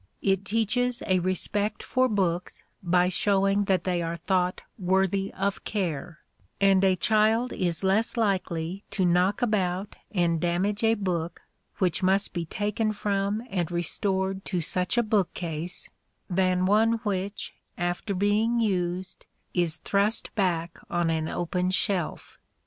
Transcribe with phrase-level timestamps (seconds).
[0.23, 6.21] It teaches a respect for books by showing that they are thought worthy of care;
[6.59, 11.43] and a child is less likely to knock about and damage a book
[11.77, 15.91] which must be taken from and restored to such a bookcase,
[16.27, 22.39] than one which, after being used, is thrust back on an open shelf.